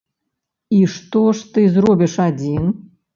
[0.77, 2.65] І што ж ты зробіш адзін?